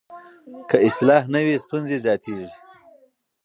[0.69, 2.49] که اصلاح نه وي، ستونزې زیاتېږي.